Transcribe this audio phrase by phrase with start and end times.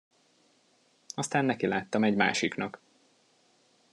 [1.15, 2.79] Aztán nekiláttam egy másiknak.